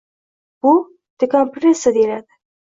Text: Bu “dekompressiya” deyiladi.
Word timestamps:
Bu 0.67 0.71
“dekompressiya” 1.25 1.97
deyiladi. 2.01 2.43